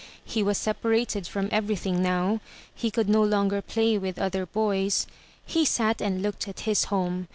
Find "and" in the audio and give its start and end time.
6.01-6.23